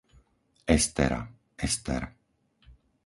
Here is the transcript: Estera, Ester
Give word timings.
Estera, 0.77 1.21
Ester 1.67 2.03